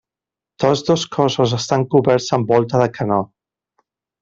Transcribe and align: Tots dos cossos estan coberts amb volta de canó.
Tots 0.63 0.81
dos 0.87 1.03
cossos 1.17 1.53
estan 1.59 1.85
coberts 1.93 2.33
amb 2.39 2.55
volta 2.55 2.83
de 2.85 2.91
canó. 2.99 3.21